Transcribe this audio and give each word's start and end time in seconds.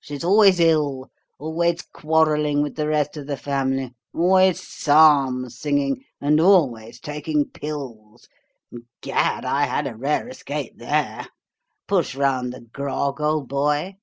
She's 0.00 0.24
always 0.24 0.58
ill; 0.58 1.12
always 1.38 1.82
quarrelling 1.82 2.60
with 2.60 2.74
the 2.74 2.88
rest 2.88 3.16
of 3.16 3.28
the 3.28 3.36
family; 3.36 3.94
always 4.12 4.60
psalm 4.60 5.48
singing, 5.48 6.02
and 6.20 6.40
always 6.40 6.98
taking 6.98 7.48
pills. 7.48 8.26
Gad, 9.00 9.44
I 9.44 9.62
had 9.66 9.86
a 9.86 9.94
rare 9.94 10.26
escape 10.28 10.76
THERE. 10.78 11.28
Push 11.86 12.16
round 12.16 12.52
the 12.52 12.62
grog, 12.62 13.20
old 13.20 13.48
boy.' 13.48 13.96